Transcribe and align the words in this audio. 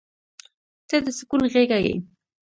•ته 0.87 0.97
د 1.05 1.07
سکون 1.17 1.41
غېږه 1.51 1.79
یې. 1.85 1.95